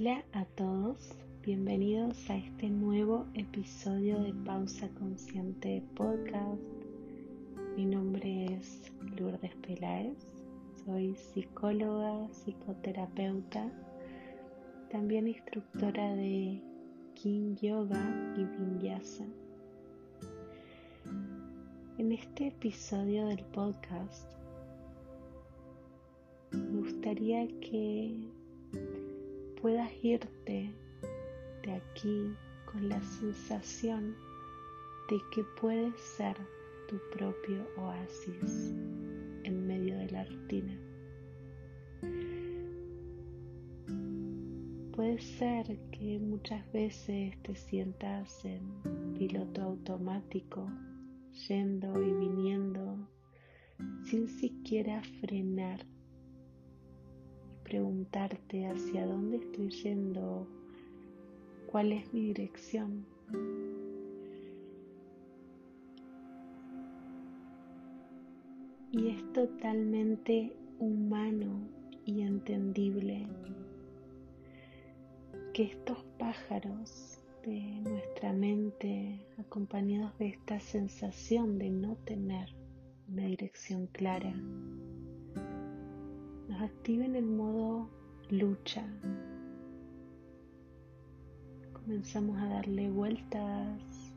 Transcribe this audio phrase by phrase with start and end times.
[0.00, 1.10] Hola a todos,
[1.42, 6.62] bienvenidos a este nuevo episodio de Pausa Consciente Podcast.
[7.74, 10.16] Mi nombre es Lourdes Peláez,
[10.84, 13.72] soy psicóloga, psicoterapeuta,
[14.88, 16.62] también instructora de
[17.16, 18.00] King Yoga
[18.36, 19.24] y Vinyasa.
[21.98, 24.30] En este episodio del podcast
[26.52, 28.37] me gustaría que
[29.60, 30.72] puedas irte
[31.62, 32.32] de aquí
[32.70, 34.14] con la sensación
[35.10, 36.36] de que puedes ser
[36.88, 38.72] tu propio oasis
[39.42, 40.78] en medio de la rutina.
[44.94, 50.70] Puede ser que muchas veces te sientas en piloto automático,
[51.48, 53.08] yendo y viniendo,
[54.04, 55.84] sin siquiera frenar
[57.68, 60.46] preguntarte hacia dónde estoy yendo,
[61.70, 63.04] cuál es mi dirección.
[68.90, 71.68] Y es totalmente humano
[72.06, 73.26] y entendible
[75.52, 82.48] que estos pájaros de nuestra mente, acompañados de esta sensación de no tener
[83.08, 84.34] una dirección clara,
[86.48, 87.90] nos activen el modo
[88.30, 88.84] lucha.
[91.74, 94.12] Comenzamos a darle vueltas.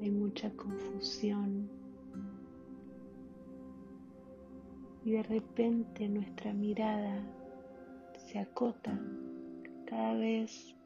[0.00, 1.68] Hay mucha confusión.
[5.04, 7.20] Y de repente nuestra mirada
[8.26, 8.98] se acota.
[9.86, 10.76] Cada vez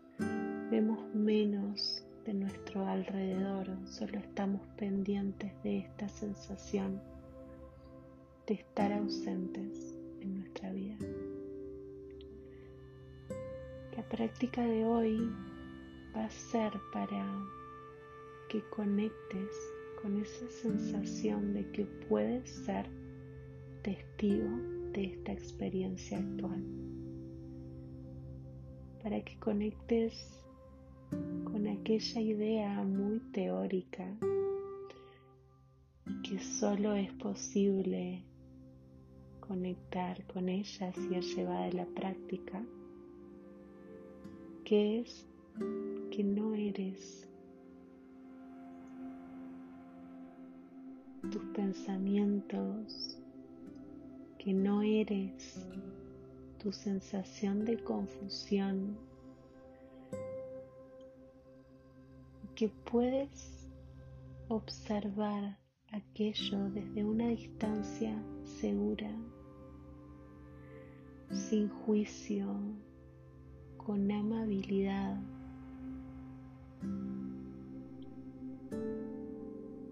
[0.71, 3.69] vemos menos de nuestro alrededor.
[3.85, 7.12] Solo estamos pendientes de esta sensación
[8.53, 10.99] de estar ausentes en nuestra vida.
[13.97, 15.17] La práctica de hoy
[16.15, 17.27] va a ser para
[18.51, 19.49] que conectes
[20.03, 22.85] con esa sensación de que puedes ser
[23.81, 24.51] testigo
[24.93, 26.63] de esta experiencia actual.
[29.03, 30.13] Para que conectes
[31.45, 34.15] con aquella idea muy teórica
[36.23, 38.27] que solo es posible
[39.53, 42.65] conectar con ella si es llevada a la práctica,
[44.65, 45.27] que es
[46.11, 47.29] que no eres
[51.31, 53.19] tus pensamientos,
[54.39, 55.69] que no eres
[56.59, 58.97] tu sensación de confusión,
[62.55, 63.69] que puedes
[64.49, 65.59] observar
[65.91, 69.11] aquello desde una distancia segura
[71.33, 72.47] sin juicio,
[73.79, 75.19] con amabilidad.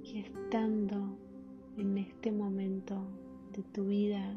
[0.04, 1.16] Y estando
[1.76, 3.02] en este momento
[3.52, 4.36] de tu vida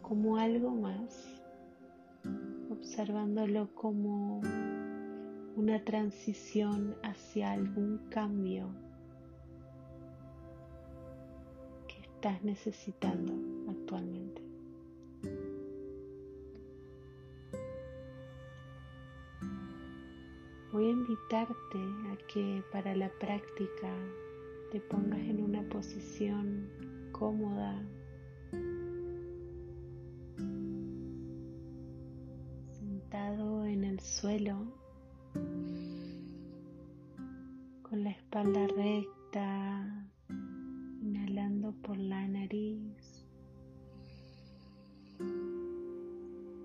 [0.00, 1.42] como algo más,
[2.70, 4.40] observándolo como
[5.56, 8.68] una transición hacia algún cambio
[11.86, 13.34] que estás necesitando
[13.70, 14.51] actualmente.
[20.72, 21.78] Voy a invitarte
[22.10, 23.94] a que para la práctica
[24.70, 26.66] te pongas en una posición
[27.12, 27.78] cómoda,
[32.70, 34.64] sentado en el suelo,
[37.82, 40.08] con la espalda recta,
[41.02, 43.26] inhalando por la nariz,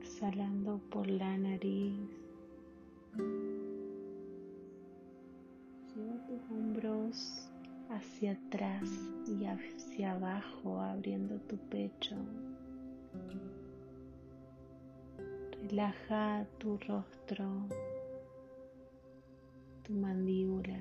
[0.02, 1.94] exhalando por la nariz.
[5.98, 7.50] Tus hombros
[7.90, 8.88] hacia atrás
[9.28, 12.16] y hacia abajo, abriendo tu pecho.
[15.64, 17.66] Relaja tu rostro,
[19.84, 20.80] tu mandíbula.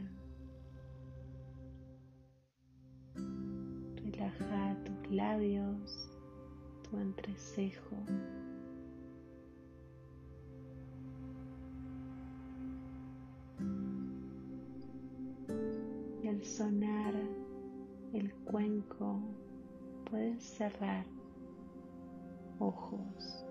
[3.96, 6.10] Relaja tus labios,
[6.82, 7.96] tu entrecejo.
[16.46, 17.14] Sonar
[18.12, 19.20] el cuenco,
[20.08, 21.04] puedes cerrar
[22.58, 23.45] ojos.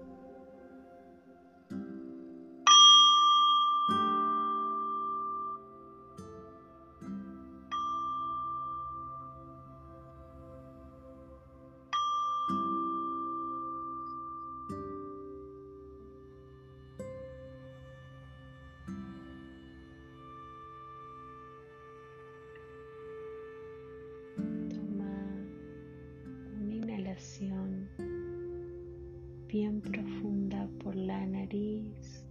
[29.55, 32.25] Bien profunda por la nariz.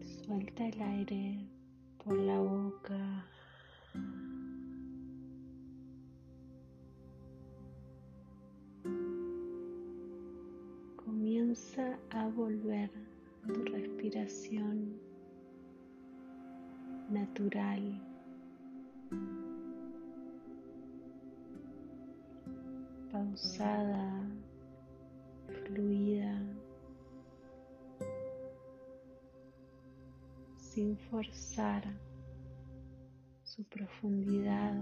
[0.00, 1.48] Suelta el aire
[2.04, 3.26] por la boca.
[11.04, 12.92] Comienza a volver
[13.44, 15.00] tu respiración
[17.10, 18.13] natural.
[23.34, 24.30] Pausada,
[25.48, 26.40] fluida,
[30.56, 31.82] sin forzar
[33.42, 34.72] su profundidad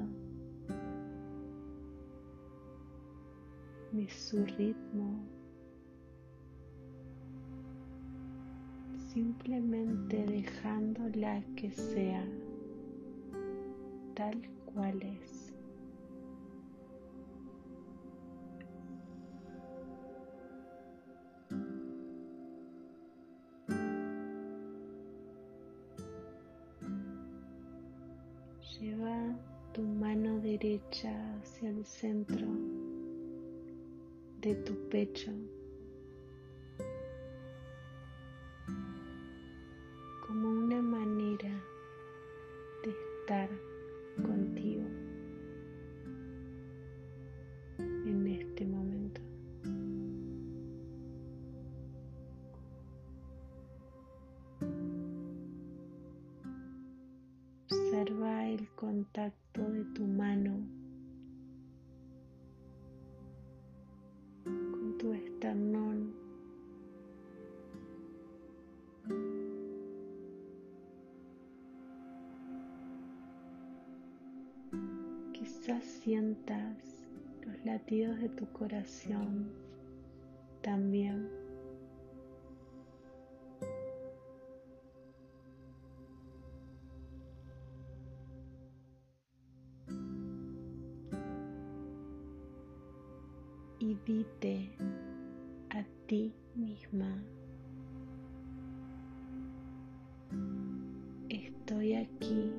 [3.91, 5.25] ni su ritmo.
[9.15, 12.23] Simplemente dejándola que sea
[14.15, 14.43] tal
[14.75, 15.42] cual es.
[28.81, 29.37] Lleva
[29.75, 32.47] tu mano derecha hacia el centro
[34.41, 35.31] de tu pecho.
[58.83, 60.59] Contacto de tu mano
[64.45, 66.13] con tu esternón.
[75.33, 77.07] Quizás sientas
[77.47, 79.62] los latidos de tu corazón
[94.07, 94.71] dite
[95.71, 97.23] a ti misma,
[101.29, 102.53] estoy aquí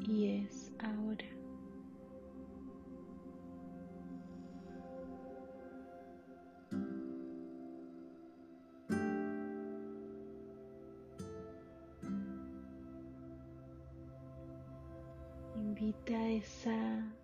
[0.00, 1.26] y es ahora.
[15.56, 17.19] Invita esa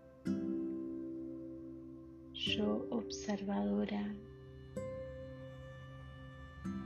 [2.57, 4.03] yo observadora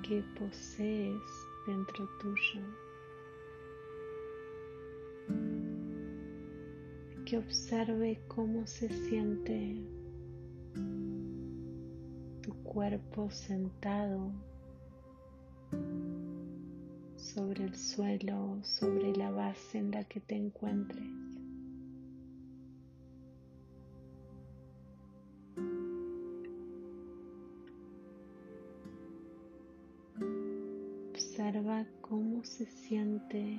[0.03, 1.23] que posees
[1.65, 2.63] dentro tuyo.
[7.25, 9.81] Que observe cómo se siente
[12.43, 14.33] tu cuerpo sentado
[17.17, 21.30] sobre el suelo, sobre la base en la que te encuentres.
[32.45, 33.59] Se siente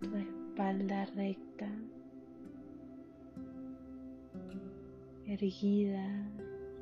[0.00, 1.68] tu espalda recta,
[5.26, 6.06] erguida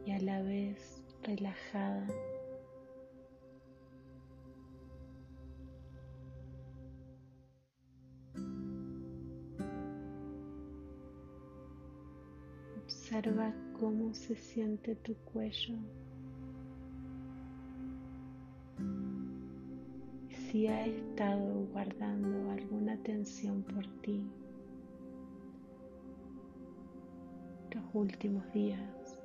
[0.06, 2.06] y a la vez relajada.
[12.82, 15.76] Observa cómo se siente tu cuello.
[20.56, 24.26] Si ha estado guardando alguna tensión por ti
[27.74, 29.18] los últimos días.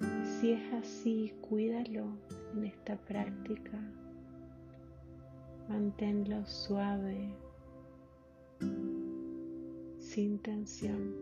[0.00, 2.06] Y si es así, cuídalo
[2.54, 3.76] en esta práctica.
[5.68, 7.34] Manténlo suave,
[9.98, 11.16] sin tensión.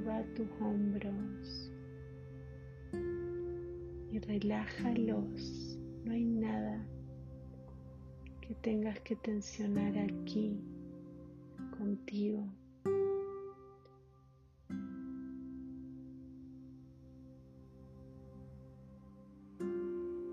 [0.00, 1.70] Observa tus hombros
[4.10, 5.78] y relájalos.
[6.04, 6.86] No hay nada
[8.40, 10.58] que tengas que tensionar aquí
[11.76, 12.46] contigo.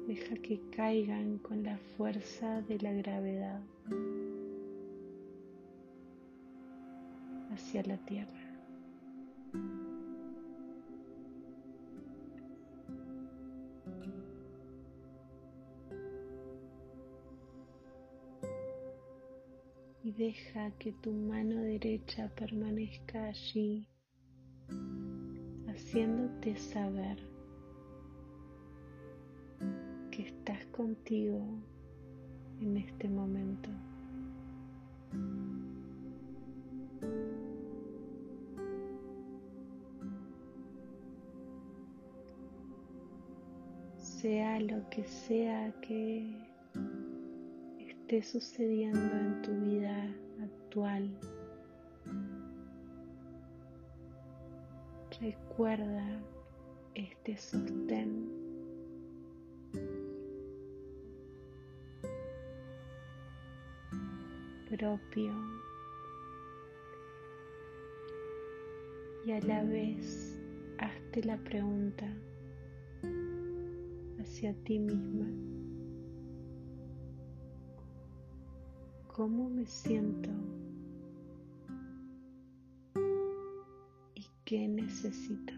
[0.08, 3.62] Deja que caigan con la fuerza de la gravedad
[7.52, 8.47] hacia la tierra.
[20.28, 23.88] Deja que tu mano derecha permanezca allí,
[25.70, 27.18] haciéndote saber
[30.12, 31.42] que estás contigo
[32.60, 33.70] en este momento.
[43.96, 46.47] Sea lo que sea que
[48.08, 50.10] esté sucediendo en tu vida
[50.42, 51.10] actual,
[55.20, 56.22] recuerda
[56.96, 58.30] este sostén.
[64.70, 65.34] Propio.
[69.26, 70.40] Y a la vez
[70.78, 72.08] hazte la pregunta
[74.22, 75.57] hacia ti misma.
[79.18, 80.30] ¿Cómo me siento?
[84.14, 85.54] ¿Y qué necesito?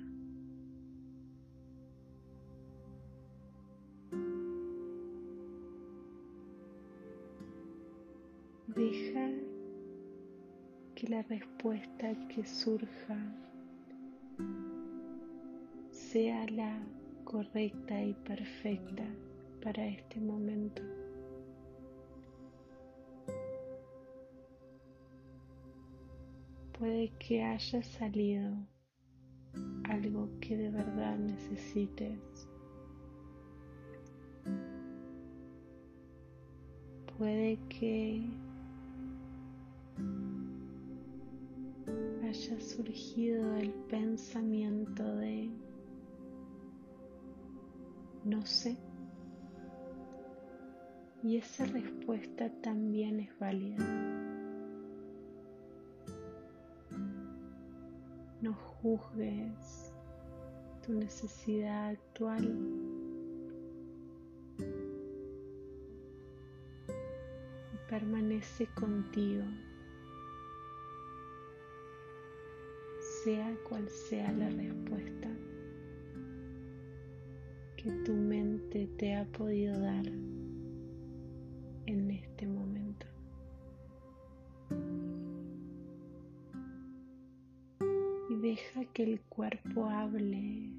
[8.67, 9.29] Deja
[10.95, 13.17] que la respuesta que surja
[15.91, 16.81] sea la
[17.25, 19.03] correcta y perfecta
[19.61, 20.98] para este momento.
[26.79, 28.55] Puede que haya salido
[29.83, 32.47] algo que de verdad necesites.
[37.17, 38.23] Puede que
[42.23, 45.51] haya surgido el pensamiento de
[48.23, 48.77] no sé.
[51.23, 54.18] Y esa respuesta también es válida.
[58.49, 59.93] No juzgues
[60.83, 62.57] tu necesidad actual.
[67.87, 69.43] Permanece contigo.
[73.23, 75.29] sea cual sea la respuesta
[77.75, 80.05] que tu mente te ha podido dar
[88.99, 90.73] que el cuerpo hable.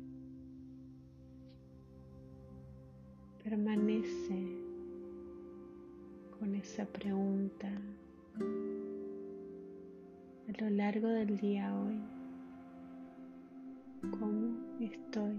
[3.43, 4.59] Permanece
[6.39, 7.73] con esa pregunta
[10.49, 11.99] a lo largo del día hoy
[14.11, 15.39] cómo estoy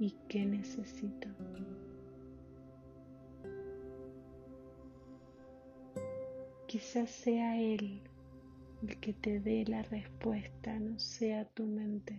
[0.00, 1.28] y qué necesito.
[6.66, 8.02] Quizás sea Él
[8.88, 12.18] el que te dé la respuesta, no sea tu mente.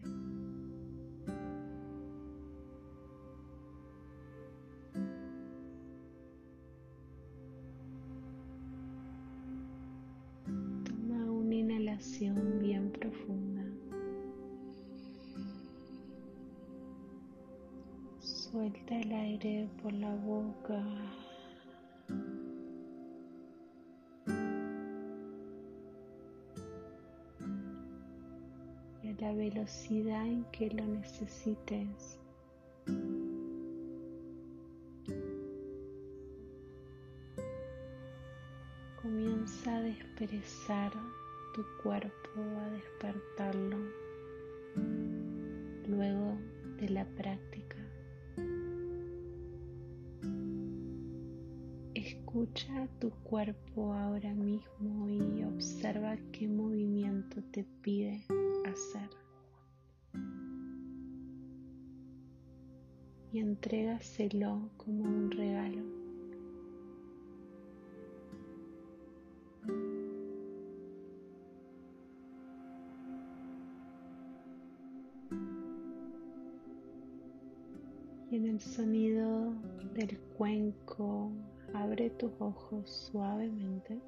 [10.85, 13.63] Toma una inhalación bien profunda.
[18.19, 20.81] Suelta el aire por la boca.
[29.49, 32.19] Velocidad en que lo necesites.
[39.01, 40.91] Comienza a desperezar
[41.53, 43.77] tu cuerpo, a despertarlo
[45.87, 46.37] luego
[46.79, 47.77] de la práctica.
[51.93, 58.25] Escucha tu cuerpo ahora mismo y observa qué movimiento te pide
[58.65, 59.24] hacer.
[63.35, 65.83] Y entrégaselo como un regalo.
[78.31, 79.53] Y en el sonido
[79.93, 81.33] del cuenco
[81.73, 83.99] Abre tus ojos suavemente.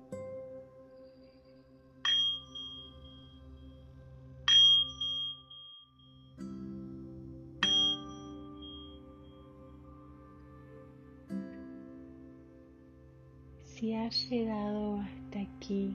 [14.08, 15.94] Has llegado hasta aquí,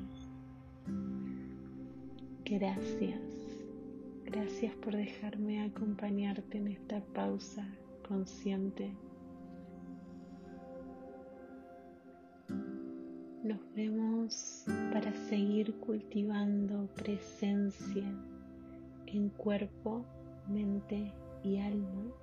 [2.45, 3.21] gracias.
[4.26, 7.66] Gracias por dejarme acompañarte en esta pausa
[8.07, 8.92] consciente
[13.42, 18.04] Nos vemos para seguir cultivando presencia
[19.07, 20.04] en cuerpo,
[20.49, 22.22] mente y alma.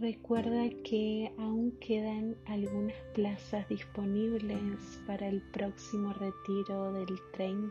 [0.00, 7.70] Recuerda que aún quedan algunas plazas disponibles para el próximo retiro del 30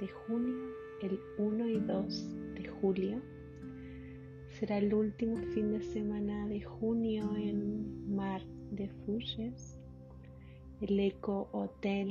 [0.00, 0.56] de junio,
[1.00, 3.22] el 1 y 2 de julio.
[4.48, 9.80] Será el último fin de semana de junio en Mar de Fuyes
[10.80, 12.10] el Eco Hotel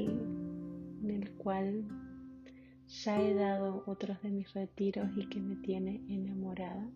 [1.02, 1.86] en el cual
[2.88, 6.88] ya he dado otros de mis retiros y que me tiene enamorada.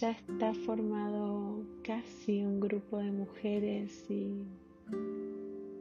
[0.00, 4.44] Ya está formado casi un grupo de mujeres y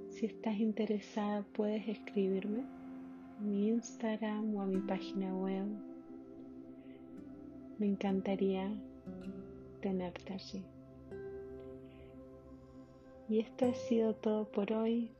[0.09, 5.65] si estás interesada puedes escribirme a mi Instagram o a mi página web.
[7.77, 8.71] Me encantaría
[9.81, 10.63] tenerte allí.
[13.27, 15.11] Y esto ha sido todo por hoy.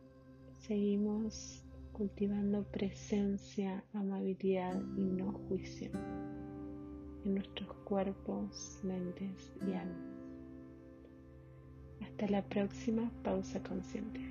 [0.60, 5.92] Seguimos cultivando presencia, amabilidad y no juicio
[7.26, 10.16] en nuestros cuerpos, mentes y almas.
[12.02, 14.22] Hasta la próxima pausa consciente.